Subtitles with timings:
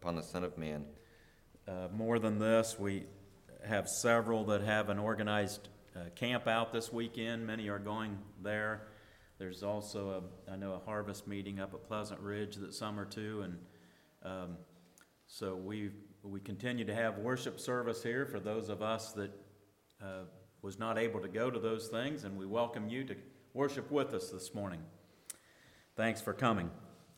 [0.00, 0.86] upon the Son of Man.
[1.68, 3.04] Uh, more than this, we
[3.68, 7.46] have several that have an organized uh, camp out this weekend.
[7.46, 8.88] Many are going there.
[9.38, 13.42] There's also, a, I know, a harvest meeting up at Pleasant Ridge that summer too,
[13.44, 13.58] and
[14.22, 14.56] um,
[15.26, 15.90] so we
[16.22, 19.30] we continue to have worship service here for those of us that
[20.02, 20.24] uh,
[20.62, 23.16] was not able to go to those things, and we welcome you to
[23.52, 24.80] worship with us this morning.
[25.94, 26.70] Thanks for coming.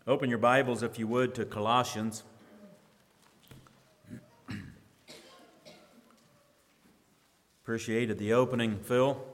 [0.09, 2.25] Open your Bibles, if you would, to Colossians.
[7.63, 9.25] Appreciated the opening, Phil.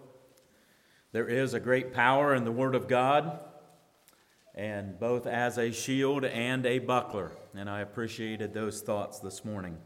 [1.12, 3.40] There is a great power in the Word of God,
[4.54, 7.32] and both as a shield and a buckler.
[7.56, 9.78] And I appreciated those thoughts this morning.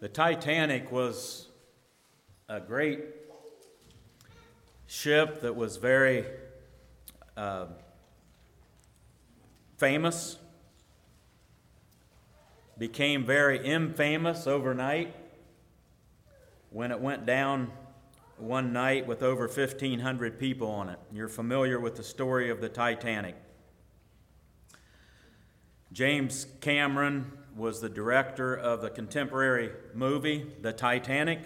[0.00, 1.48] the Titanic was
[2.46, 3.00] a great
[4.86, 6.26] ship that was very.
[7.34, 7.68] Uh,
[9.78, 10.38] famous,
[12.76, 15.14] became very infamous overnight
[16.70, 17.70] when it went down
[18.36, 20.98] one night with over 1,500 people on it.
[21.12, 23.36] You're familiar with the story of the Titanic.
[25.92, 31.40] James Cameron was the director of the contemporary movie, The Titanic.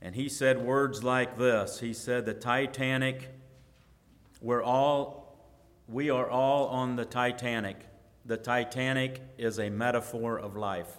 [0.00, 3.28] And he said words like this He said, The Titanic,
[4.40, 5.19] we're all
[5.90, 7.76] we are all on the Titanic.
[8.24, 10.98] The Titanic is a metaphor of life.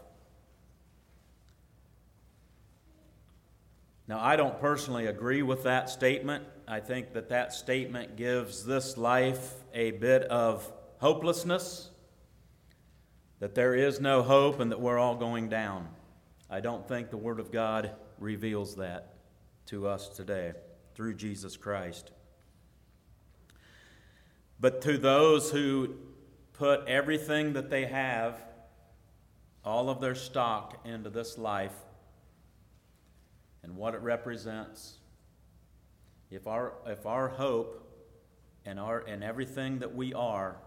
[4.08, 6.44] Now, I don't personally agree with that statement.
[6.68, 11.90] I think that that statement gives this life a bit of hopelessness,
[13.40, 15.88] that there is no hope and that we're all going down.
[16.50, 19.14] I don't think the Word of God reveals that
[19.68, 20.52] to us today
[20.96, 22.12] through Jesus Christ.
[24.62, 25.96] But to those who
[26.54, 28.38] put everything that they have,
[29.66, 31.74] all of their stock, into this life
[33.64, 35.00] and what it represents,
[36.30, 37.92] if our, if our hope
[38.64, 40.58] and, our, and everything that we are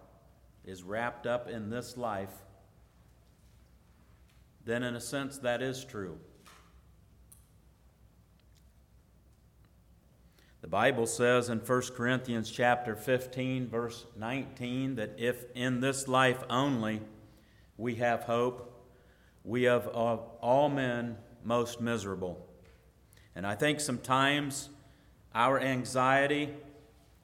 [0.65, 2.33] is wrapped up in this life,
[4.65, 6.19] then in a sense that is true.
[10.75, 17.01] Bible says in 1 Corinthians chapter 15 verse 19 that if in this life only
[17.77, 18.85] we have hope,
[19.45, 22.45] we have of all men most miserable.
[23.37, 24.69] And I think sometimes
[25.33, 26.53] our anxiety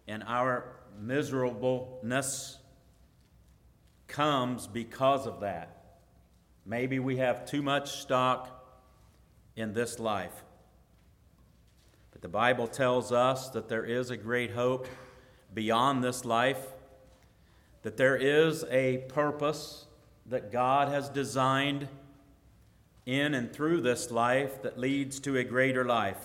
[0.06, 2.56] and our miserableness
[4.06, 5.99] comes because of that.
[6.65, 8.65] Maybe we have too much stock
[9.56, 10.44] in this life.
[12.20, 14.86] The Bible tells us that there is a great hope
[15.54, 16.66] beyond this life,
[17.82, 19.86] that there is a purpose
[20.26, 21.88] that God has designed
[23.06, 26.22] in and through this life that leads to a greater life.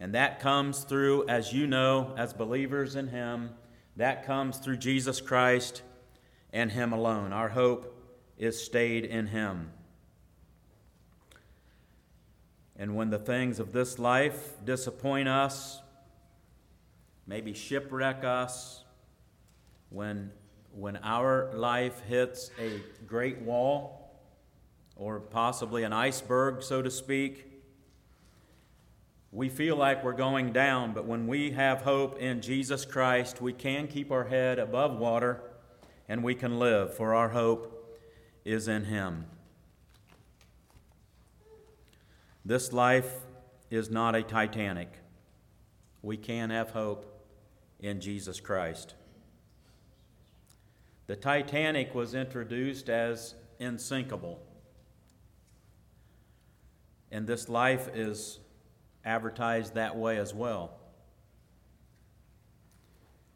[0.00, 3.50] And that comes through, as you know, as believers in Him,
[3.96, 5.82] that comes through Jesus Christ
[6.52, 7.34] and Him alone.
[7.34, 7.94] Our hope
[8.38, 9.72] is stayed in Him.
[12.78, 15.82] And when the things of this life disappoint us,
[17.26, 18.84] maybe shipwreck us,
[19.90, 20.30] when,
[20.72, 23.98] when our life hits a great wall,
[24.94, 27.46] or possibly an iceberg, so to speak,
[29.30, 33.52] we feel like we're going down, but when we have hope in Jesus Christ, we
[33.52, 35.42] can keep our head above water
[36.08, 37.96] and we can live, for our hope
[38.44, 39.26] is in Him.
[42.48, 43.12] This life
[43.70, 44.88] is not a Titanic.
[46.00, 47.04] We can have hope
[47.78, 48.94] in Jesus Christ.
[51.08, 54.40] The Titanic was introduced as insinkable.
[57.12, 58.38] And this life is
[59.04, 60.70] advertised that way as well.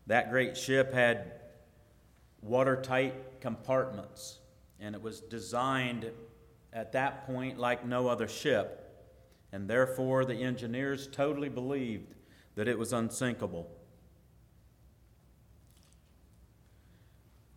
[0.06, 1.32] That great ship had
[2.40, 4.38] watertight compartments,
[4.80, 6.10] and it was designed
[6.72, 8.81] at that point like no other ship
[9.52, 12.14] and therefore the engineers totally believed
[12.54, 13.70] that it was unsinkable.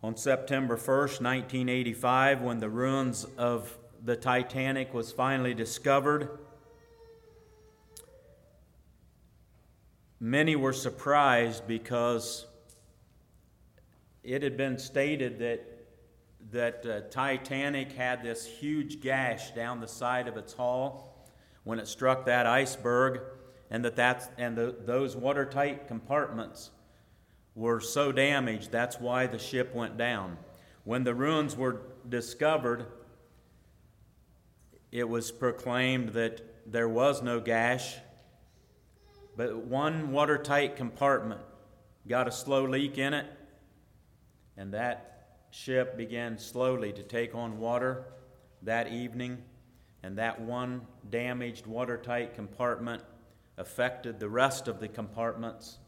[0.02, 6.38] On September 1st, 1985, when the ruins of the Titanic was finally discovered,
[10.20, 12.46] many were surprised because
[14.22, 15.72] it had been stated that
[16.52, 21.15] that uh, Titanic had this huge gash down the side of its hull
[21.66, 23.20] when it struck that iceberg,
[23.72, 26.70] and that that's, and the, those watertight compartments
[27.56, 30.38] were so damaged, that's why the ship went down.
[30.84, 32.86] When the ruins were discovered,
[34.92, 36.40] it was proclaimed that
[36.70, 37.96] there was no gash,
[39.36, 41.40] but one watertight compartment
[42.06, 43.26] got a slow leak in it,
[44.56, 48.04] and that ship began slowly to take on water
[48.62, 49.42] that evening,
[50.06, 53.02] and that one damaged watertight compartment
[53.58, 55.78] affected the rest of the compartments,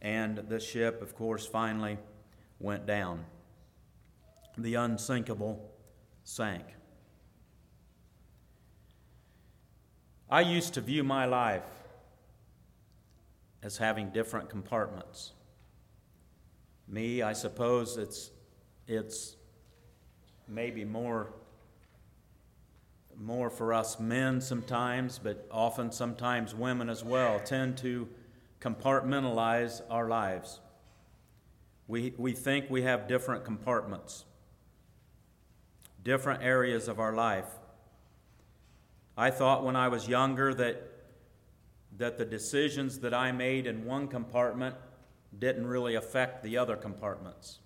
[0.00, 1.96] and the ship, of course, finally
[2.58, 3.24] went down.
[4.58, 5.70] The unsinkable
[6.24, 6.64] sank.
[10.28, 11.62] I used to view my life
[13.62, 15.34] as having different compartments.
[16.88, 18.32] Me, I suppose it's,
[18.88, 19.36] it's
[20.48, 21.32] maybe more,
[23.22, 28.08] more for us men sometimes, but often sometimes women as well tend to
[28.60, 30.60] compartmentalize our lives.
[31.86, 34.24] We, we think we have different compartments,
[36.02, 37.46] different areas of our life.
[39.16, 40.82] I thought when I was younger that,
[41.98, 44.74] that the decisions that I made in one compartment
[45.38, 47.60] didn't really affect the other compartments.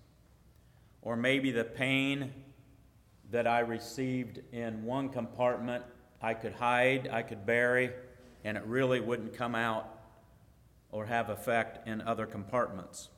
[1.01, 2.33] Or maybe the pain
[3.31, 5.83] that I received in one compartment
[6.21, 7.91] I could hide, I could bury,
[8.43, 9.87] and it really wouldn't come out
[10.91, 13.09] or have effect in other compartments.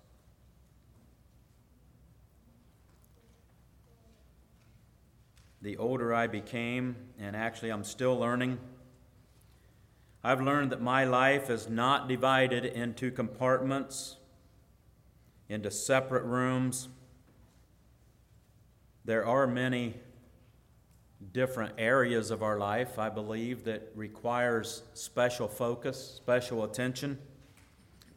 [5.62, 8.60] the older I became, and actually I'm still learning,
[10.24, 14.18] I've learned that my life is not divided into compartments,
[15.48, 16.90] into separate rooms.
[19.10, 19.96] There are many
[21.32, 27.18] different areas of our life, I believe, that requires special focus, special attention,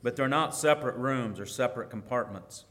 [0.03, 2.67] but they're not separate rooms or separate compartments.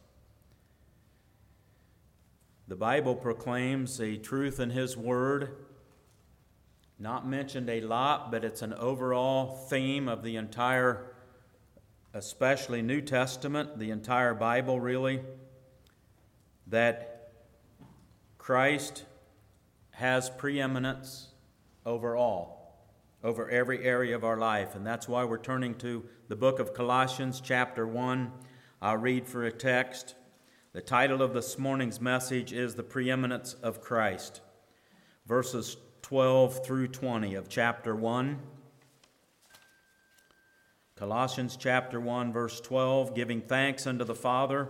[2.68, 5.56] The Bible proclaims a truth in His Word,
[7.00, 11.16] not mentioned a lot, but it's an overall theme of the entire,
[12.14, 15.22] especially New Testament, the entire Bible, really,
[16.68, 17.11] that
[18.42, 19.06] Christ
[19.92, 21.28] has preeminence
[21.86, 22.76] over all,
[23.24, 24.74] over every area of our life.
[24.74, 28.32] And that's why we're turning to the book of Colossians, chapter 1.
[28.82, 30.16] I'll read for a text.
[30.74, 34.42] The title of this morning's message is The Preeminence of Christ,
[35.28, 38.40] verses 12 through 20 of chapter 1.
[40.96, 44.70] Colossians chapter 1, verse 12 giving thanks unto the Father,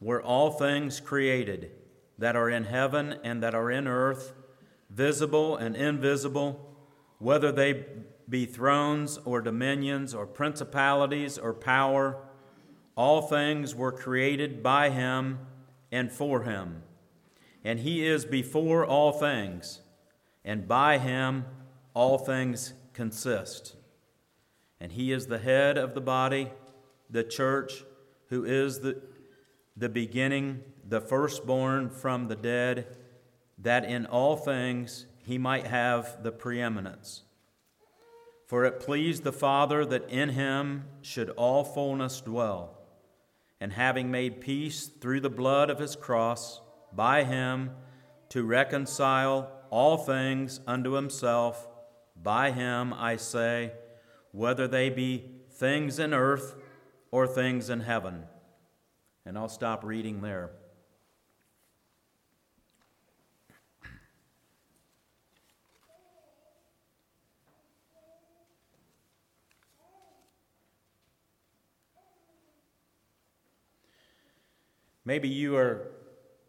[0.00, 1.70] were all things created,
[2.18, 4.32] that are in heaven and that are in earth,
[4.90, 6.76] visible and invisible,
[7.18, 7.84] whether they
[8.28, 12.16] be thrones or dominions or principalities or power
[12.98, 15.38] all things were created by him
[15.92, 16.82] and for him.
[17.62, 19.82] And he is before all things,
[20.44, 21.44] and by him
[21.94, 23.76] all things consist.
[24.80, 26.50] And he is the head of the body,
[27.08, 27.84] the church,
[28.30, 29.00] who is the,
[29.78, 32.96] the beginning, the firstborn from the dead,
[33.58, 37.22] that in all things he might have the preeminence.
[38.46, 42.78] For it pleased the Father that in him should all fullness dwell
[43.60, 46.60] and having made peace through the blood of his cross,
[46.92, 47.70] by him
[48.30, 51.68] to reconcile all things unto himself,
[52.20, 53.72] by him, I say,
[54.32, 56.54] whether they be things in earth
[57.10, 58.24] or things in heaven.
[59.28, 60.52] And I'll stop reading there.
[75.04, 75.90] Maybe you are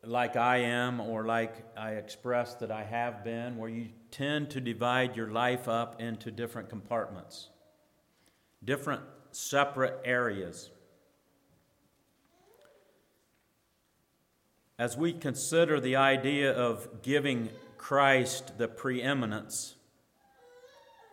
[0.06, 4.62] like I am, or like I expressed that I have been, where you tend to
[4.62, 7.50] divide your life up into different compartments,
[8.64, 10.70] different separate areas.
[14.80, 19.76] As we consider the idea of giving Christ the preeminence,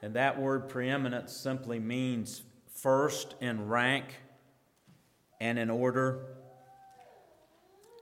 [0.01, 2.43] and that word preeminence simply means
[2.77, 4.05] first in rank
[5.41, 6.21] and in order.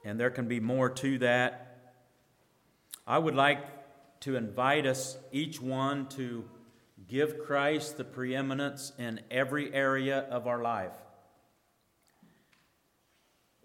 [0.05, 1.79] And there can be more to that.
[3.07, 3.65] I would like
[4.21, 6.45] to invite us, each one, to
[7.09, 10.93] give Christ the preeminence in every area of our life.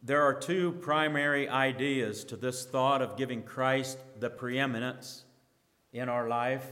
[0.01, 5.25] There are two primary ideas to this thought of giving Christ the preeminence
[5.91, 6.65] in our life.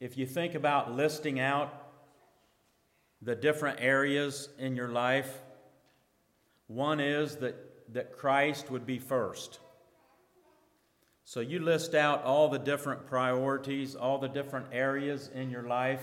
[0.00, 1.72] If you think about listing out
[3.22, 5.40] the different areas in your life,
[6.66, 7.54] one is that,
[7.94, 9.60] that Christ would be first.
[11.24, 16.02] So you list out all the different priorities, all the different areas in your life,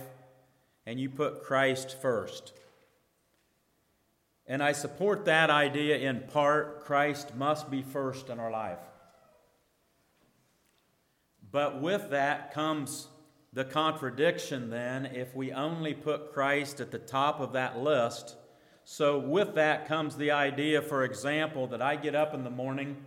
[0.86, 2.54] and you put Christ first.
[4.48, 6.86] And I support that idea in part.
[6.86, 8.80] Christ must be first in our life.
[11.52, 13.08] But with that comes
[13.54, 18.36] the contradiction, then, if we only put Christ at the top of that list.
[18.84, 22.98] So, with that comes the idea, for example, that I get up in the morning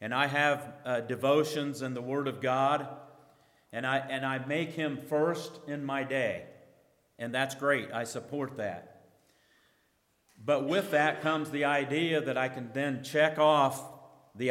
[0.00, 2.88] and I have uh, devotions in the Word of God,
[3.72, 6.44] and I, and I make Him first in my day.
[7.18, 7.92] And that's great.
[7.92, 8.95] I support that.
[10.44, 13.82] But with that comes the idea that I can then check off
[14.34, 14.48] the,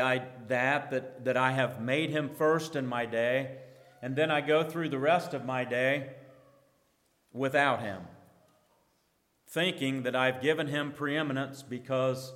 [0.48, 3.58] that, that, that I have made him first in my day,
[4.02, 6.12] and then I go through the rest of my day
[7.32, 8.02] without him,
[9.48, 12.34] thinking that I've given him preeminence because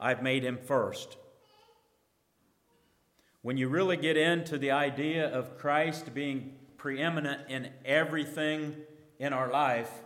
[0.00, 1.16] I've made him first.
[3.42, 8.76] When you really get into the idea of Christ being preeminent in everything
[9.18, 10.01] in our life,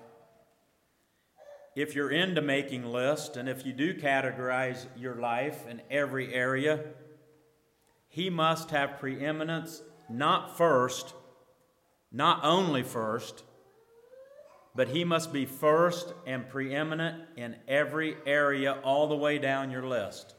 [1.77, 6.81] if you're into making lists and if you do categorize your life in every area,
[8.09, 11.13] he must have preeminence not first,
[12.11, 13.45] not only first,
[14.75, 19.87] but he must be first and preeminent in every area all the way down your
[19.87, 20.35] list.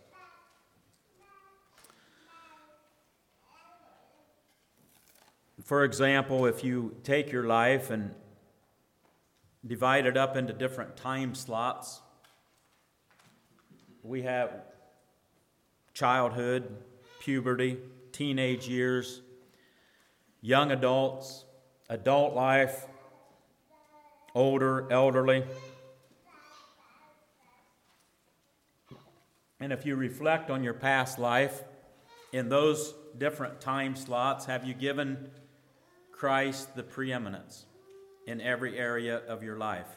[5.63, 8.15] For example, if you take your life and
[9.65, 12.01] divided up into different time slots.
[14.03, 14.51] We have
[15.93, 16.77] childhood,
[17.19, 17.77] puberty,
[18.11, 19.21] teenage years,
[20.41, 21.45] young adults,
[21.89, 22.85] adult life,
[24.33, 25.43] older, elderly.
[29.59, 31.63] And if you reflect on your past life,
[32.33, 35.29] in those different time slots, have you given
[36.11, 37.66] Christ the preeminence?
[38.27, 39.87] In every area of your life.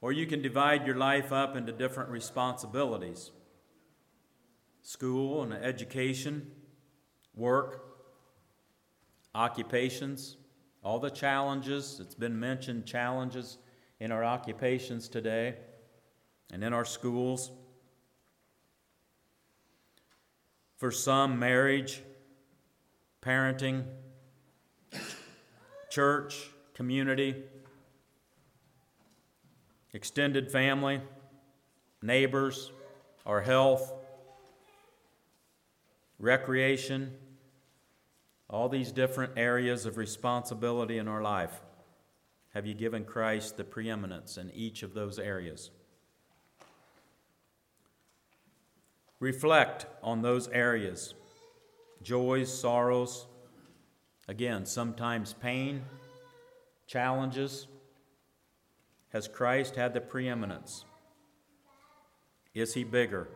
[0.00, 3.30] Or you can divide your life up into different responsibilities
[4.82, 6.50] school and education,
[7.34, 7.82] work,
[9.34, 10.36] occupations,
[10.82, 12.00] all the challenges.
[12.00, 13.56] It's been mentioned challenges
[13.98, 15.54] in our occupations today
[16.52, 17.50] and in our schools.
[20.76, 22.02] For some, marriage,
[23.22, 23.84] parenting,
[25.94, 27.36] church, community,
[29.92, 31.00] extended family,
[32.02, 32.72] neighbors,
[33.24, 33.92] our health,
[36.18, 37.12] recreation,
[38.50, 41.60] all these different areas of responsibility in our life.
[42.54, 45.70] Have you given Christ the preeminence in each of those areas?
[49.20, 51.14] Reflect on those areas
[52.02, 53.26] joys, sorrows,
[54.26, 55.82] Again, sometimes pain,
[56.86, 57.66] challenges.
[59.10, 60.84] Has Christ had the preeminence?
[62.54, 63.28] Is he bigger?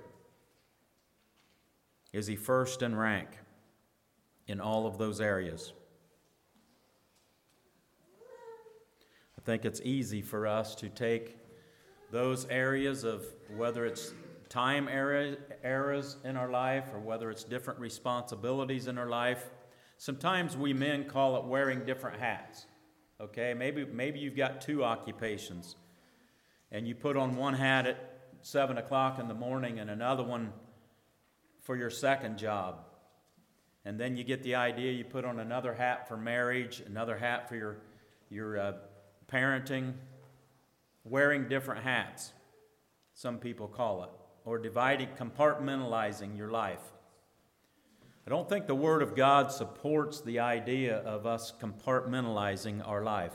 [2.13, 3.29] Is he first in rank
[4.47, 5.73] in all of those areas?
[9.37, 11.37] I think it's easy for us to take
[12.11, 13.25] those areas of
[13.57, 14.13] whether it's
[14.49, 19.51] time era, eras in our life or whether it's different responsibilities in our life
[19.99, 22.67] Sometimes we men call it wearing different hats.
[23.21, 25.75] Okay, maybe, maybe you've got two occupations
[26.71, 30.53] and you put on one hat at 7 o'clock in the morning and another one
[31.63, 32.85] for your second job.
[33.85, 37.49] And then you get the idea you put on another hat for marriage, another hat
[37.49, 37.79] for your,
[38.31, 38.73] your uh,
[39.33, 39.95] parenting,
[41.03, 42.33] wearing different hats,
[43.15, 44.11] some people call it,
[44.45, 46.93] or dividing, compartmentalizing your life.
[48.29, 53.33] I don't think the Word of God supports the idea of us compartmentalizing our life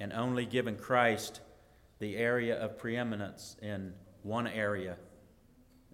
[0.00, 1.42] and only giving Christ
[1.98, 4.96] the area of preeminence in one area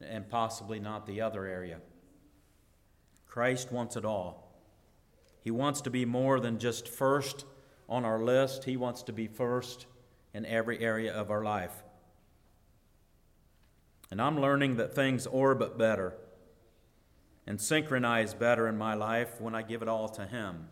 [0.01, 1.79] and possibly not the other area.
[3.27, 4.55] Christ wants it all.
[5.41, 7.47] He wants to be more than just first
[7.89, 8.63] on our list.
[8.63, 9.87] He wants to be first
[10.33, 11.83] in every area of our life.
[14.09, 16.15] And I'm learning that things orbit better
[17.51, 20.69] and synchronize better in my life when I give it all to Him,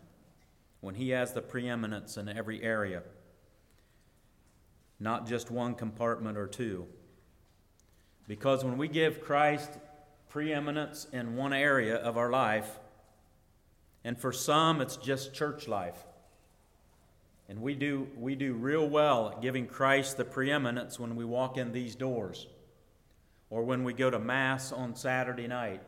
[0.79, 3.03] when He has the preeminence in every area,
[4.97, 6.87] not just one compartment or two.
[8.29, 9.71] Because when we give Christ
[10.29, 12.79] preeminence in one area of our life,
[14.05, 16.05] and for some it's just church life.
[17.49, 21.57] And we do, we do real well at giving Christ the preeminence when we walk
[21.57, 22.47] in these doors
[23.49, 25.81] or when we go to Mass on Saturday night.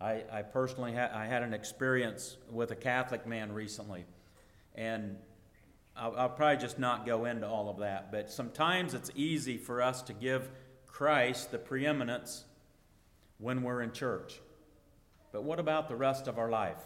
[0.00, 4.04] I, I personally ha- I had an experience with a Catholic man recently,
[4.74, 5.16] and
[5.96, 9.82] I'll, I'll probably just not go into all of that, but sometimes it's easy for
[9.82, 10.48] us to give
[10.86, 12.44] Christ the preeminence
[13.38, 14.40] when we're in church.
[15.32, 16.78] But what about the rest of our life?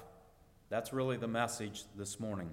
[0.70, 2.50] That's really the message this morning.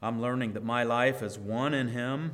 [0.00, 2.32] I'm learning that my life is one in Him,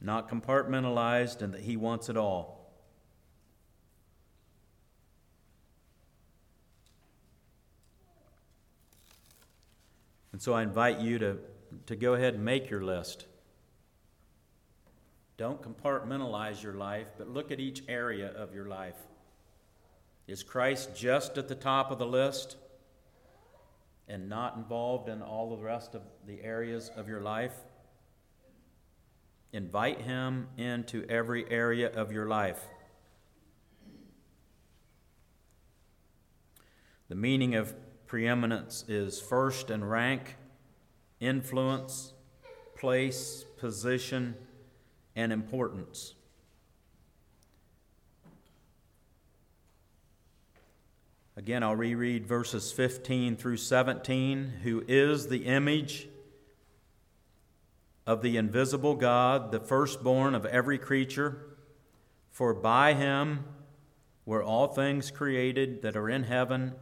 [0.00, 2.63] not compartmentalized, and that He wants it all.
[10.34, 11.38] And so I invite you to,
[11.86, 13.26] to go ahead and make your list.
[15.36, 18.96] Don't compartmentalize your life, but look at each area of your life.
[20.26, 22.56] Is Christ just at the top of the list
[24.08, 27.54] and not involved in all the rest of the areas of your life?
[29.52, 32.60] Invite Him into every area of your life.
[37.08, 37.72] The meaning of
[38.06, 40.36] preeminence is first in rank,
[41.20, 42.12] influence,
[42.76, 44.34] place, position,
[45.16, 46.14] and importance.
[51.36, 54.52] Again, I'll reread verses 15 through 17.
[54.62, 56.08] Who is the image
[58.06, 61.56] of the invisible God, the firstborn of every creature?
[62.30, 63.44] For by him
[64.24, 66.74] were all things created that are in heaven,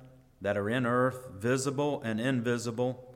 [0.43, 3.13] that are in earth, visible and invisible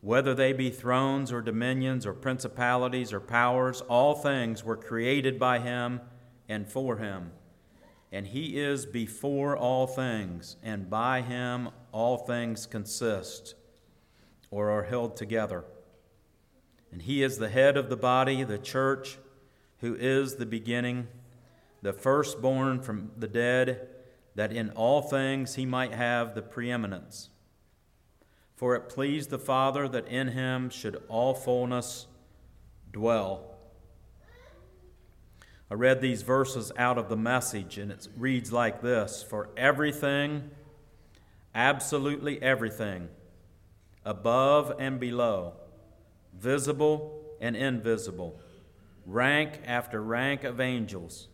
[0.00, 5.58] whether they be thrones or dominions or principalities or powers, all things were created by
[5.58, 6.00] him
[6.48, 7.32] and for him.
[8.12, 13.54] And he is before all things, and by him all things consist
[14.50, 15.64] or are held together.
[16.90, 19.18] And he is the head of the body, the church,
[19.80, 21.08] who is the beginning,
[21.82, 23.88] the firstborn from the dead,
[24.38, 27.28] that in all things he might have the preeminence.
[28.54, 32.06] For it pleased the Father that in him should all fullness
[32.92, 33.56] dwell.
[35.68, 40.52] I read these verses out of the message, and it reads like this For everything,
[41.52, 43.08] absolutely everything,
[44.04, 45.54] above and below,
[46.32, 48.38] visible and invisible,
[49.04, 51.26] rank after rank of angels,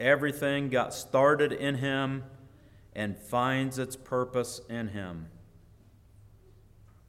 [0.00, 2.24] everything got started in him
[2.94, 5.26] and finds its purpose in him.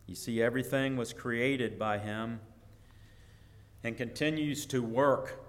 [0.06, 2.42] You see, everything was created by him
[3.84, 5.48] and continues to work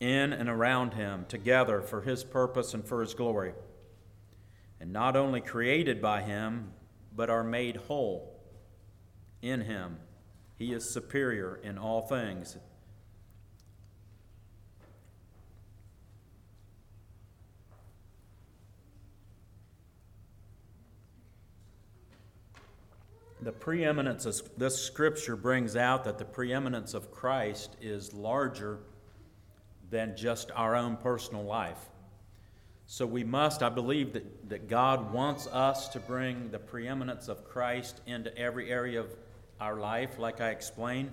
[0.00, 3.54] in and around him together for his purpose and for his glory.
[4.80, 6.72] And not only created by him,
[7.14, 8.38] but are made whole
[9.42, 9.98] in him.
[10.56, 12.56] He is superior in all things.
[23.40, 28.78] The preeminence of this scripture brings out that the preeminence of Christ is larger
[29.90, 31.78] than just our own personal life.
[32.86, 37.44] So we must, I believe, that, that God wants us to bring the preeminence of
[37.44, 39.14] Christ into every area of
[39.60, 41.10] our life, like I explained.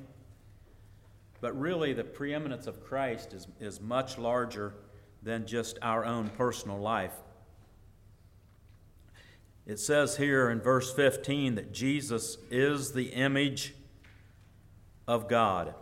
[1.42, 4.74] But really, the preeminence of Christ is, is much larger
[5.22, 7.14] than just our own personal life.
[9.66, 13.74] It says here in verse 15 that Jesus is the image
[15.08, 15.74] of God.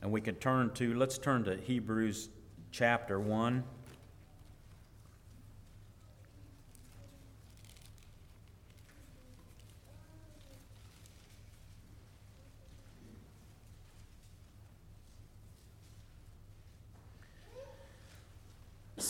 [0.00, 2.30] And we can turn to, let's turn to Hebrews
[2.70, 3.64] chapter 1.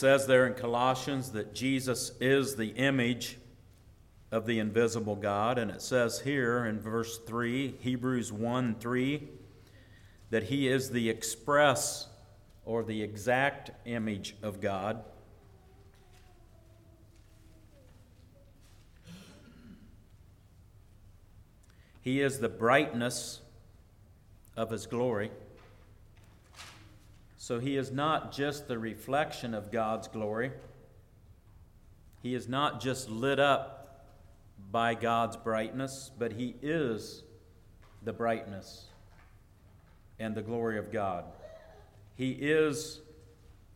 [0.01, 3.37] Says there in Colossians that Jesus is the image
[4.31, 5.59] of the invisible God.
[5.59, 9.27] And it says here in verse 3, Hebrews 1 3,
[10.31, 12.07] that he is the express
[12.65, 15.03] or the exact image of God.
[22.01, 23.41] He is the brightness
[24.57, 25.29] of His glory.
[27.41, 30.51] So He is not just the reflection of God's glory,
[32.21, 34.05] He is not just lit up
[34.71, 37.23] by God's brightness, but He is
[38.03, 38.85] the brightness
[40.19, 41.25] and the glory of God.
[42.15, 43.01] He is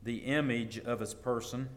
[0.04, 1.68] the image of His person.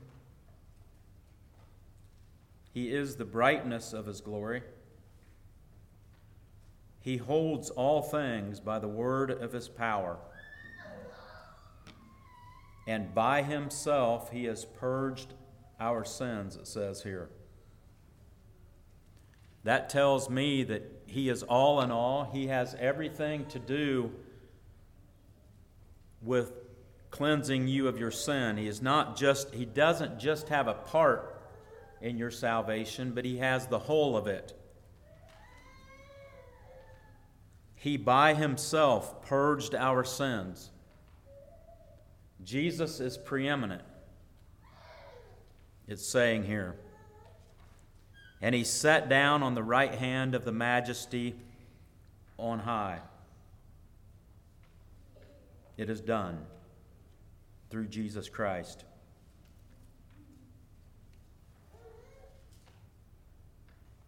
[2.75, 4.63] He is the brightness of His glory.
[7.01, 10.19] He holds all things by the word of His power.
[12.89, 15.35] And by Himself He has purged
[15.79, 17.31] our sins, it says here.
[19.63, 22.25] That tells me that He is all in all.
[22.25, 24.11] He has everything to do
[26.23, 26.53] with
[27.11, 28.57] cleansing you of your sin.
[28.57, 31.41] He is not just he doesn't just have a part
[32.01, 34.55] in your salvation, but he has the whole of it.
[37.75, 40.71] He by himself purged our sins.
[42.45, 43.83] Jesus is preeminent.
[45.87, 46.77] It's saying here.
[48.41, 51.35] And he sat down on the right hand of the majesty
[52.37, 53.01] on high.
[55.77, 56.45] It is done
[57.71, 58.85] through Jesus Christ.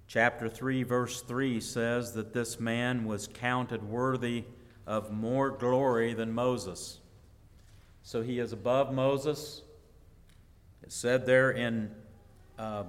[0.06, 4.44] Chapter 3, verse 3 says that this man was counted worthy
[4.84, 6.98] of more glory than Moses.
[8.02, 9.62] So he is above Moses.
[10.82, 11.90] It said there in
[12.58, 12.84] uh,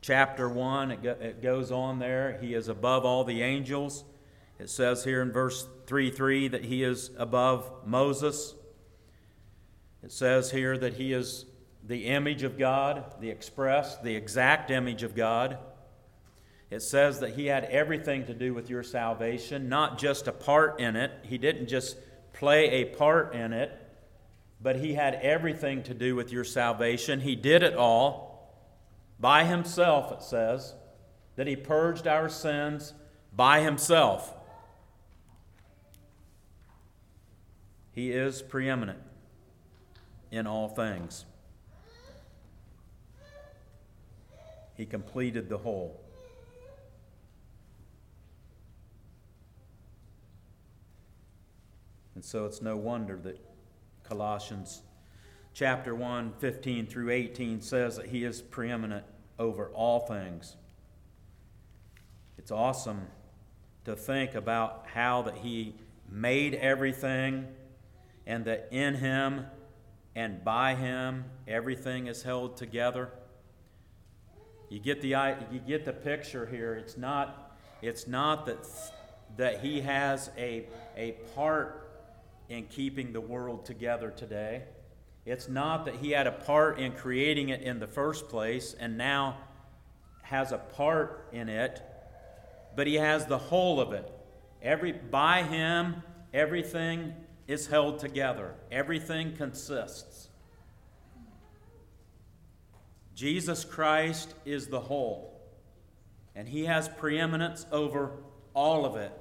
[0.00, 4.04] chapter 1, it, go, it goes on there, he is above all the angels.
[4.58, 8.54] It says here in verse 3 3 that he is above Moses.
[10.02, 11.46] It says here that he is
[11.86, 15.58] the image of God, the express, the exact image of God.
[16.70, 20.78] It says that he had everything to do with your salvation, not just a part
[20.78, 21.10] in it.
[21.22, 21.96] He didn't just
[22.32, 23.76] play a part in it,
[24.62, 27.20] but he had everything to do with your salvation.
[27.20, 28.52] He did it all
[29.18, 30.74] by himself, it says,
[31.36, 32.92] that he purged our sins
[33.34, 34.34] by himself.
[37.92, 39.00] He is preeminent
[40.30, 41.24] in all things.
[44.76, 46.00] He completed the whole.
[52.14, 53.38] And so it's no wonder that
[54.10, 54.82] Colossians
[55.54, 59.04] chapter 1, 15 through 18 says that he is preeminent
[59.38, 60.56] over all things.
[62.36, 63.02] It's awesome
[63.84, 65.76] to think about how that he
[66.10, 67.46] made everything
[68.26, 69.46] and that in him
[70.16, 73.10] and by him everything is held together.
[74.70, 76.74] You get the, you get the picture here.
[76.74, 78.66] It's not, it's not that,
[79.36, 81.89] that he has a, a part
[82.50, 84.64] in keeping the world together today.
[85.24, 88.98] It's not that he had a part in creating it in the first place and
[88.98, 89.38] now
[90.22, 91.80] has a part in it,
[92.74, 94.12] but he has the whole of it.
[94.60, 96.02] Every, by him,
[96.34, 97.14] everything
[97.46, 100.28] is held together, everything consists.
[103.14, 105.40] Jesus Christ is the whole,
[106.34, 108.12] and he has preeminence over
[108.54, 109.12] all of it.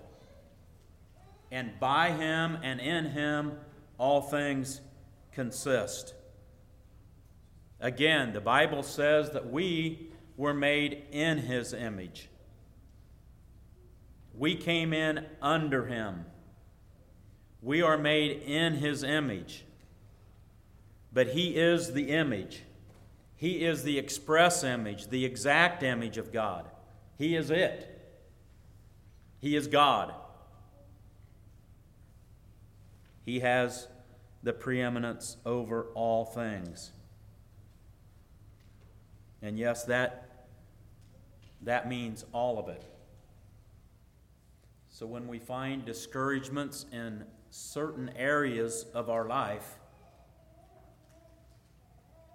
[1.51, 3.53] And by him and in him,
[3.97, 4.81] all things
[5.31, 6.13] consist.
[7.79, 12.29] Again, the Bible says that we were made in his image.
[14.33, 16.25] We came in under him.
[17.61, 19.65] We are made in his image.
[21.11, 22.63] But he is the image.
[23.35, 26.69] He is the express image, the exact image of God.
[27.17, 27.85] He is it.
[29.39, 30.13] He is God.
[33.29, 33.87] He has
[34.41, 36.91] the preeminence over all things.
[39.43, 40.47] And yes, that,
[41.61, 42.83] that means all of it.
[44.87, 49.77] So when we find discouragements in certain areas of our life,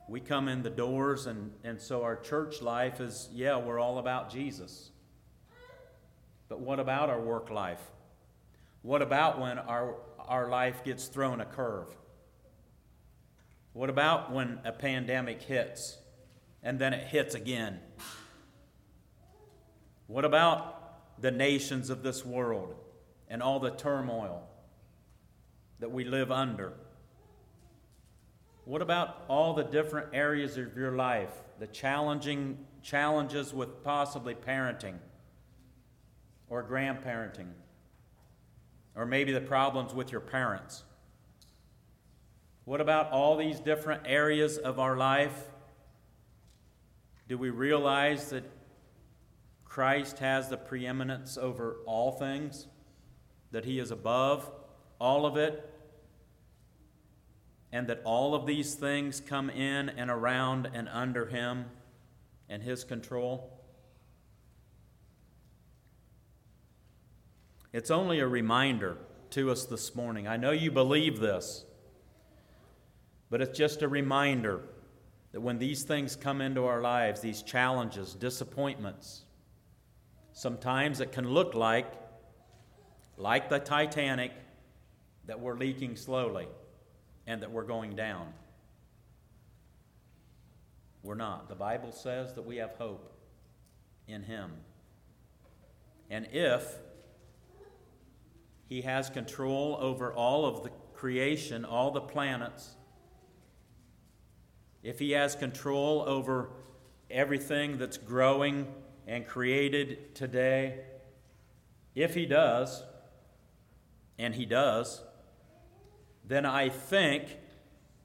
[0.08, 3.98] we come in the doors, and, and so our church life is yeah, we're all
[3.98, 4.92] about Jesus.
[6.48, 7.82] But what about our work life?
[8.82, 9.96] What about when our,
[10.26, 11.88] our life gets thrown a curve?
[13.72, 15.98] What about when a pandemic hits
[16.62, 17.80] and then it hits again?
[20.06, 22.74] What about the nations of this world
[23.28, 24.48] and all the turmoil?
[25.84, 26.72] that we live under?
[28.64, 34.94] What about all the different areas of your life, the challenging challenges with possibly parenting
[36.48, 37.48] or grandparenting,
[38.96, 40.84] or maybe the problems with your parents.
[42.64, 45.48] What about all these different areas of our life?
[47.28, 48.44] Do we realize that
[49.64, 52.68] Christ has the preeminence over all things?
[53.50, 54.50] That he is above
[54.98, 55.70] all of it?
[57.72, 61.66] And that all of these things come in and around and under him
[62.48, 63.53] and his control?
[67.74, 68.98] It's only a reminder
[69.30, 70.28] to us this morning.
[70.28, 71.64] I know you believe this,
[73.30, 74.60] but it's just a reminder
[75.32, 79.22] that when these things come into our lives, these challenges, disappointments,
[80.32, 81.92] sometimes it can look like,
[83.16, 84.30] like the Titanic,
[85.26, 86.46] that we're leaking slowly
[87.26, 88.32] and that we're going down.
[91.02, 91.48] We're not.
[91.48, 93.12] The Bible says that we have hope
[94.06, 94.52] in Him.
[96.08, 96.78] And if
[98.68, 102.76] He has control over all of the creation, all the planets,
[104.84, 106.50] if He has control over
[107.10, 108.68] everything that's growing
[109.06, 110.84] and created today,
[111.94, 112.84] if He does,
[114.18, 115.02] and He does,
[116.24, 117.38] then I think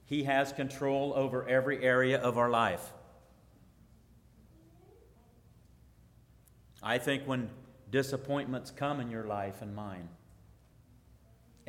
[0.06, 2.94] He has control over every area of our life.
[6.82, 7.50] I think when
[7.90, 10.08] disappointments come in your life and mine,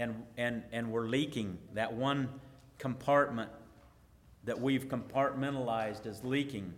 [0.01, 2.31] and, and, and we're leaking, that one
[2.79, 3.51] compartment
[4.45, 6.73] that we've compartmentalized is leaking,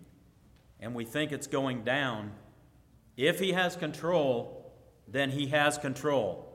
[0.81, 2.33] and we think it's going down,
[3.17, 4.73] if He has control,
[5.07, 6.49] then He has control.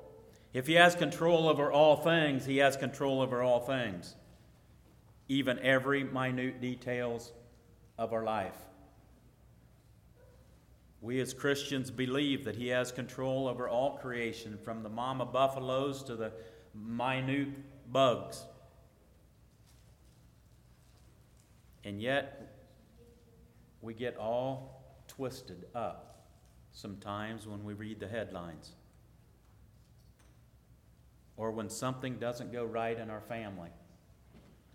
[0.53, 4.15] If He has control over all things, He has control over all things,
[5.29, 7.31] even every minute details
[7.97, 8.57] of our life.
[10.99, 16.03] We as Christians believe that He has control over all creation, from the mama buffaloes
[16.03, 16.33] to the
[16.85, 17.49] minute
[17.91, 18.45] bugs.
[21.83, 22.55] And yet,
[23.81, 26.25] we get all twisted up
[26.71, 28.73] sometimes when we read the headlines
[31.37, 33.69] or when something doesn't go right in our family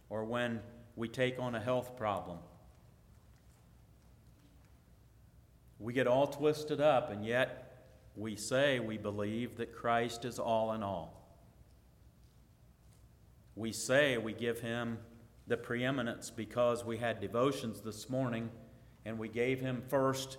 [0.08, 0.60] or when
[0.96, 2.38] we take on a health problem.
[5.78, 10.72] We get all twisted up, and yet we say we believe that Christ is all
[10.72, 11.21] in all.
[13.54, 14.98] We say we give him
[15.46, 18.50] the preeminence because we had devotions this morning
[19.04, 20.38] and we gave him first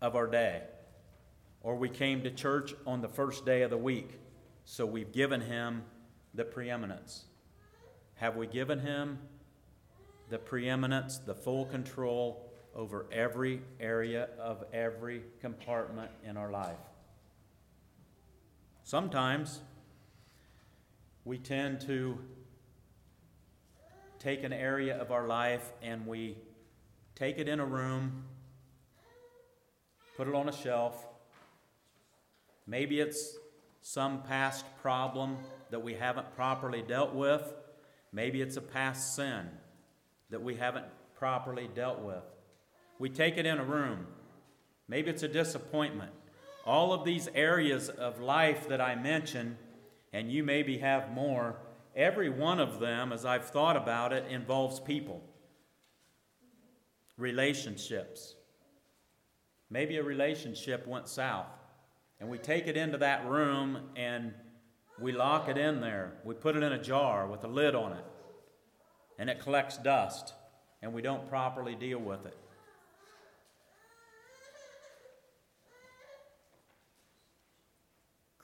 [0.00, 0.62] of our day.
[1.62, 4.18] Or we came to church on the first day of the week,
[4.64, 5.84] so we've given him
[6.34, 7.24] the preeminence.
[8.16, 9.18] Have we given him
[10.28, 16.78] the preeminence, the full control over every area of every compartment in our life?
[18.82, 19.60] Sometimes
[21.24, 22.18] we tend to
[24.22, 26.36] take an area of our life and we
[27.16, 28.22] take it in a room,
[30.16, 31.04] put it on a shelf.
[32.64, 33.36] Maybe it's
[33.80, 35.38] some past problem
[35.70, 37.52] that we haven't properly dealt with.
[38.12, 39.48] Maybe it's a past sin
[40.30, 42.22] that we haven't properly dealt with.
[43.00, 44.06] We take it in a room.
[44.86, 46.12] Maybe it's a disappointment.
[46.64, 49.56] All of these areas of life that I mentioned,
[50.12, 51.56] and you maybe have more,
[51.94, 55.22] every one of them, as I've thought about it, involves people,
[57.16, 58.34] relationships.
[59.70, 61.46] Maybe a relationship went south,
[62.20, 64.34] and we take it into that room and
[65.00, 66.12] we lock it in there.
[66.24, 68.04] We put it in a jar with a lid on it,
[69.18, 70.34] and it collects dust,
[70.82, 72.36] and we don't properly deal with it.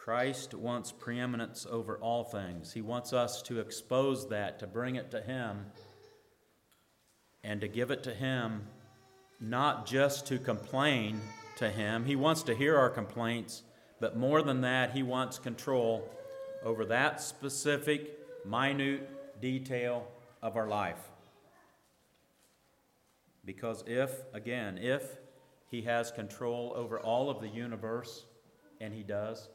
[0.09, 2.73] Christ wants preeminence over all things.
[2.73, 5.66] He wants us to expose that, to bring it to Him,
[7.44, 8.62] and to give it to Him,
[9.38, 11.21] not just to complain
[11.59, 12.07] to Him.
[12.07, 13.64] He wants to hear our complaints,
[14.01, 16.09] but more than that, He wants control
[16.64, 20.09] over that specific, minute detail
[20.40, 21.11] of our life.
[23.44, 25.18] Because if, again, if
[25.71, 28.25] He has control over all of the universe,
[28.81, 29.51] and He does,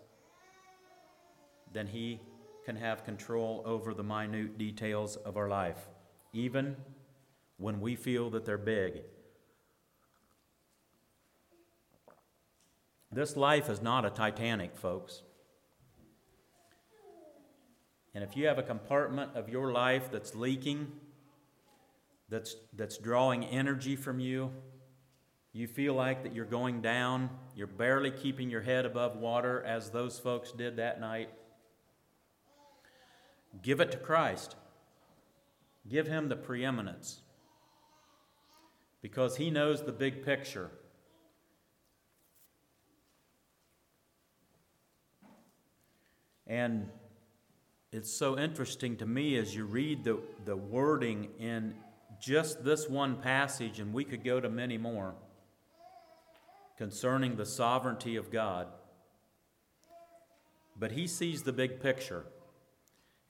[1.73, 2.21] then He
[2.65, 5.87] can have control over the minute details of our life,
[6.31, 6.75] even
[7.57, 9.01] when we feel that they're big.
[13.11, 15.21] This life is not a Titanic, folks.
[18.15, 20.91] And if you have a compartment of your life that's leaking,
[22.29, 24.51] that's, that's drawing energy from you,
[25.55, 29.91] You feel like that you're going down, you're barely keeping your head above water as
[29.91, 31.29] those folks did that night.
[33.61, 34.55] Give it to Christ.
[35.87, 37.21] Give him the preeminence
[39.01, 40.71] because he knows the big picture.
[46.47, 46.89] And
[47.91, 51.75] it's so interesting to me as you read the, the wording in
[52.19, 55.15] just this one passage, and we could go to many more,
[56.77, 58.67] concerning the sovereignty of God.
[60.79, 62.25] But he sees the big picture.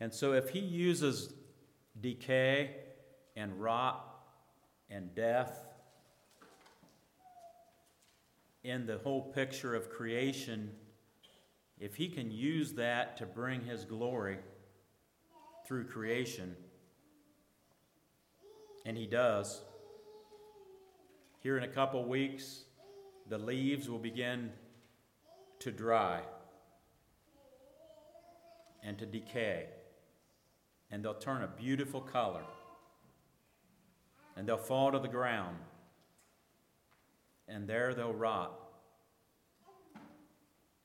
[0.03, 1.33] And so if he uses
[2.01, 2.71] decay
[3.37, 4.05] and rot
[4.89, 5.63] and death
[8.65, 10.71] in the whole picture of creation,
[11.79, 14.39] if he can use that to bring his glory
[15.65, 16.53] through creation,
[18.85, 19.61] and he does,
[21.39, 22.65] here in a couple weeks,
[23.29, 24.51] the leaves will begin
[25.59, 26.19] to dry
[28.83, 29.67] and to decay,
[30.93, 32.43] and they'll turn a beautiful color,
[34.37, 35.57] and they'll fall to the ground,
[37.47, 38.53] and there they'll rot.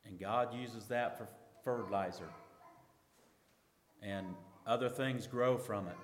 [0.03, 1.27] And God uses that for
[1.63, 2.27] fertilizer,
[4.01, 4.25] and
[4.65, 5.97] other things grow from it.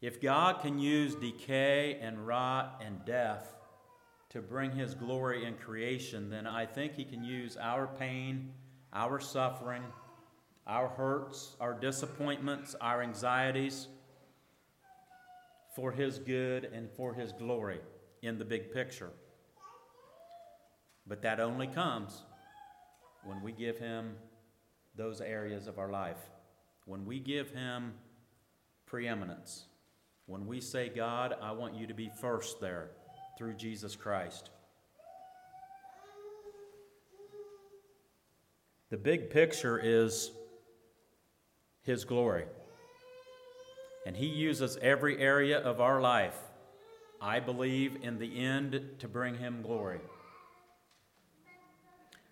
[0.00, 3.54] If God can use decay and rot and death
[4.30, 8.50] to bring His glory in creation, then I think He can use our pain,
[8.92, 9.84] our suffering,
[10.66, 13.88] our hurts, our disappointments, our anxieties
[15.74, 17.80] for His good and for His glory
[18.22, 19.10] in the big picture.
[21.06, 22.22] But that only comes
[23.24, 24.14] when we give Him
[24.96, 26.30] those areas of our life,
[26.86, 27.92] when we give Him
[28.86, 29.64] preeminence,
[30.26, 32.90] when we say, God, I want you to be first there
[33.36, 34.50] through Jesus Christ.
[38.90, 40.30] The big picture is
[41.84, 42.46] His glory.
[44.04, 46.36] And He uses every area of our life,
[47.20, 50.00] I believe, in the end to bring Him glory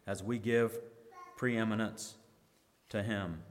[0.06, 0.78] as we give
[1.36, 2.14] preeminence
[2.88, 3.42] to Him.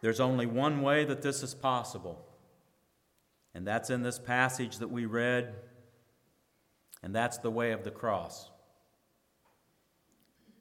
[0.00, 2.24] There's only one way that this is possible,
[3.54, 5.54] and that's in this passage that we read,
[7.02, 8.50] and that's the way of the cross.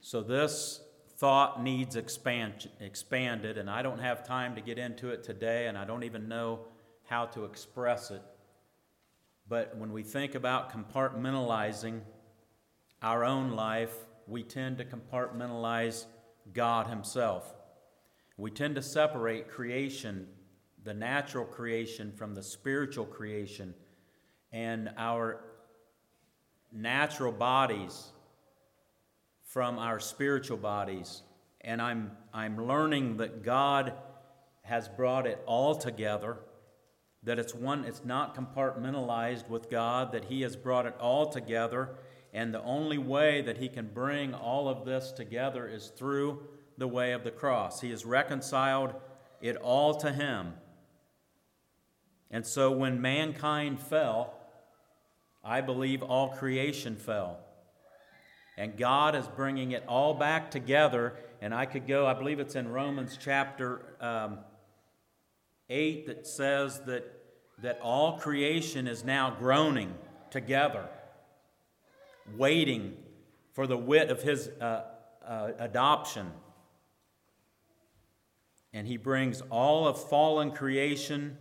[0.02, 0.82] So, this
[1.18, 5.78] thought needs expand, expanded, and I don't have time to get into it today, and
[5.78, 6.60] I don't even know
[7.06, 8.22] how to express it.
[9.50, 12.02] But when we think about compartmentalizing
[13.02, 13.96] our own life,
[14.28, 16.06] we tend to compartmentalize
[16.54, 17.56] God Himself.
[18.38, 20.28] We tend to separate creation,
[20.84, 23.74] the natural creation, from the spiritual creation,
[24.52, 25.42] and our
[26.72, 28.12] natural bodies
[29.48, 31.24] from our spiritual bodies.
[31.62, 33.94] And I'm, I'm learning that God
[34.64, 36.38] has brought it all together,
[37.24, 41.96] that it's one, it's not compartmentalized with God, that He has brought it all together.
[42.34, 46.44] And the only way that He can bring all of this together is through
[46.78, 47.80] the way of the cross.
[47.80, 48.94] He has reconciled
[49.42, 50.54] it all to Him.
[52.30, 54.34] And so when mankind fell,
[55.42, 57.47] I believe all creation fell.
[58.58, 61.16] And God is bringing it all back together.
[61.42, 64.40] And I could go, I believe it's in Romans chapter um,
[65.70, 67.06] 8 that says that,
[67.60, 69.94] that all creation is now groaning
[70.32, 70.88] together,
[72.36, 72.98] waiting
[73.54, 74.84] for the wit of His uh,
[75.26, 76.32] uh, adoption
[78.78, 81.36] and he brings all of fallen creation,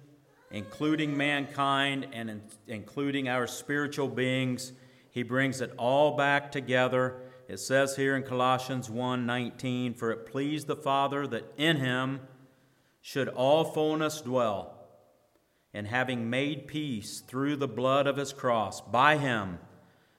[0.51, 4.73] including mankind and in, including our spiritual beings.
[5.17, 7.23] He brings it all back together.
[7.49, 12.21] It says here in Colossians 1:19, "For it pleased the Father that in him
[13.01, 14.75] should all fullness dwell,
[15.73, 19.59] and having made peace through the blood of his cross, by him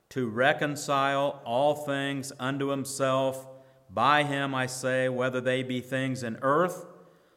[0.10, 3.48] to reconcile all things unto himself,
[3.92, 6.88] by him I say, whether they be things in earth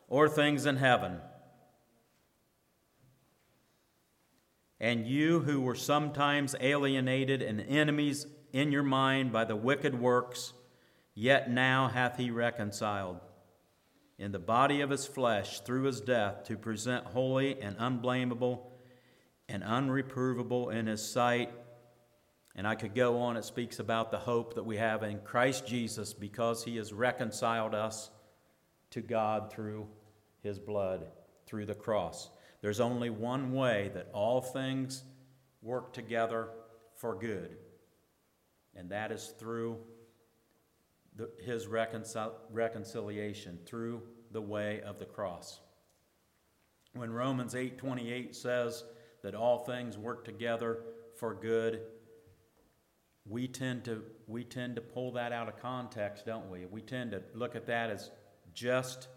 [0.09, 1.21] or things in heaven.
[4.81, 10.53] And you who were sometimes alienated and enemies in your mind by the wicked works,
[11.15, 13.21] yet now hath he reconciled
[14.19, 18.71] in the body of his flesh through his death to present holy and unblameable
[19.49, 21.51] and unreprovable in his sight.
[22.55, 25.67] And I could go on, it speaks about the hope that we have in Christ
[25.67, 28.11] Jesus because he has reconciled us
[28.91, 29.87] to God through
[30.43, 31.07] his blood
[31.47, 32.31] through the cross.
[32.61, 35.05] There's only one way that all things
[35.63, 36.49] work together
[36.97, 37.57] for good,
[38.75, 39.79] and that is through
[41.17, 45.61] the, his reconcil- reconciliation, through the way of the cross.
[46.95, 48.85] When Romans 8:28 says
[49.23, 50.83] that all things work together
[51.17, 51.83] for good,
[53.27, 56.67] we tend to we tend to pull that out of context, don't we?
[56.67, 58.11] We tend to look at that as
[58.55, 59.09] just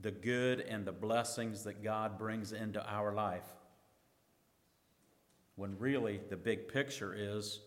[0.00, 3.46] the good and the blessings that God brings into our life.
[5.56, 7.60] When really the big picture is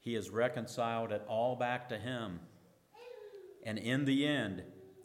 [0.00, 2.40] He has reconciled it all back to Him.
[3.62, 4.62] And in the end,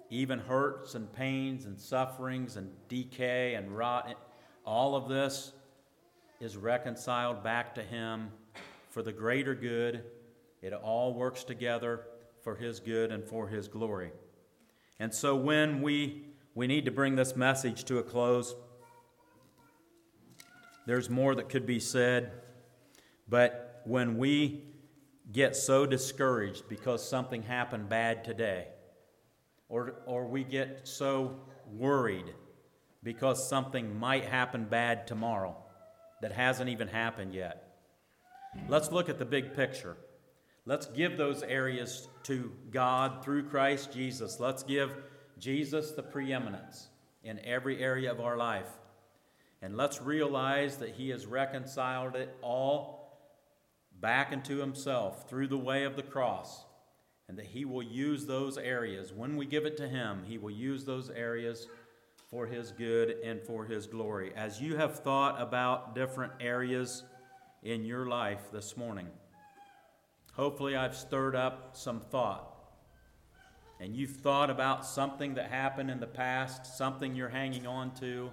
[0.10, 4.16] even hurts and pains and sufferings and decay and rot,
[4.66, 5.54] all of this
[6.40, 8.30] is reconciled back to Him
[8.90, 10.04] for the greater good.
[10.62, 12.02] It all works together
[12.42, 14.12] for His good and for His glory.
[15.00, 18.56] And so when we we need to bring this message to a close.
[20.86, 22.32] There's more that could be said,
[23.30, 24.64] but when we
[25.32, 28.68] get so discouraged because something happened bad today,
[29.70, 31.40] or, or we get so
[31.72, 32.34] worried
[33.04, 35.56] because something might happen bad tomorrow
[36.22, 37.78] that hasn't even happened yet,
[38.68, 39.96] let's look at the big picture.
[40.66, 44.40] Let's give those areas to God through Christ Jesus.
[44.40, 44.96] Let's give
[45.42, 46.90] Jesus the preeminence
[47.24, 48.70] in every area of our life.
[49.64, 53.20] And let's realize that He has reconciled it all
[54.00, 56.66] back into Himself through the way of the cross.
[57.28, 59.12] And that He will use those areas.
[59.14, 61.68] When we give it to Him, He will use those areas
[62.30, 64.34] for His good and for His glory.
[64.36, 67.04] As you have thought about different areas
[67.64, 69.08] in your life this morning,
[70.34, 72.51] hopefully I've stirred up some thought
[73.82, 78.30] and you've thought about something that happened in the past, something you're hanging on to,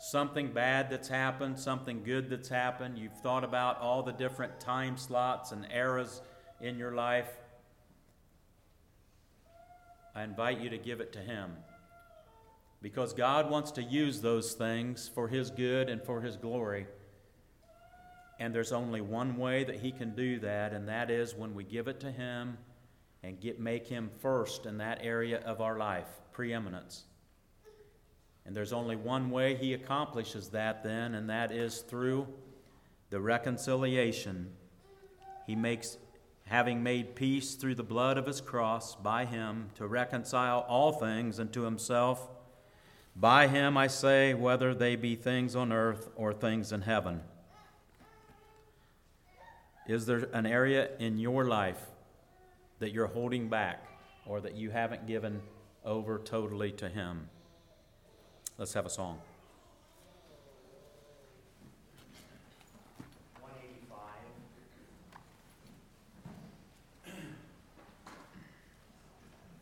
[0.00, 4.96] something bad that's happened, something good that's happened, you've thought about all the different time
[4.96, 6.20] slots and eras
[6.60, 7.30] in your life,
[10.16, 11.52] I invite you to give it to Him.
[12.82, 16.88] Because God wants to use those things for His good and for His glory.
[18.40, 21.62] And there's only one way that He can do that, and that is when we
[21.62, 22.58] give it to Him
[23.22, 27.04] and get, make him first in that area of our life, preeminence.
[28.44, 32.26] And there's only one way he accomplishes that then, and that is through
[33.10, 34.50] the reconciliation.
[35.46, 35.98] He makes,
[36.46, 41.38] having made peace through the blood of his cross by him, to reconcile all things
[41.38, 42.28] unto himself.
[43.14, 47.20] By him, I say, whether they be things on earth or things in heaven.
[49.86, 51.91] Is there an area in your life
[52.82, 53.86] that you're holding back
[54.26, 55.40] or that you haven't given
[55.84, 57.28] over totally to Him.
[58.58, 59.20] Let's have a song.